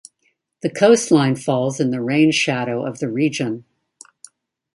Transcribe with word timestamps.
The 0.63 0.69
coast 0.71 1.11
line 1.11 1.35
falls 1.35 1.79
in 1.79 1.91
the 1.91 2.01
rain-shadow 2.01 2.83
of 2.83 2.97
the 2.97 3.07
region. 3.07 3.65